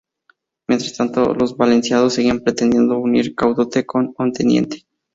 [0.67, 4.87] Mientras tanto, los valencianos seguían pretendiendo unir Caudete con Onteniente.